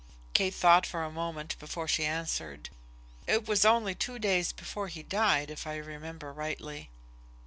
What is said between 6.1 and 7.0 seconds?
rightly."